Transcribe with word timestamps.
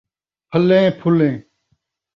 پھَلیں 0.49 0.87
پھُلیں 0.99 1.35